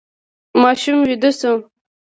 ماشوم 0.61 0.97
ویده 1.07 1.29
شو. 1.39 1.53